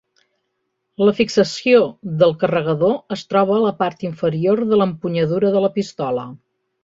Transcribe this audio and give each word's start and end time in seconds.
La 1.07 1.11
fixació 1.17 1.81
del 2.23 2.33
carregador 2.43 2.95
es 3.17 3.25
troba 3.33 3.55
a 3.57 3.61
la 3.65 3.75
part 3.83 4.07
inferior 4.11 4.63
de 4.73 4.81
l'empunyadura 4.83 5.55
de 5.57 5.65
la 5.67 5.73
pistola. 5.79 6.27